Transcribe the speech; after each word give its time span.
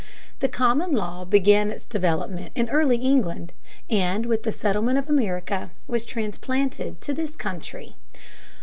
]The 0.39 0.49
common 0.49 0.93
law 0.93 1.25
began 1.25 1.69
its 1.69 1.85
development 1.85 2.53
in 2.55 2.69
early 2.69 2.97
England, 2.97 3.51
and 3.87 4.25
with 4.25 4.41
the 4.41 4.51
settlement 4.51 4.97
of 4.97 5.11
America 5.11 5.69
was 5.85 6.05
transplanted 6.05 6.99
to 7.01 7.13
this 7.13 7.35
country. 7.35 7.95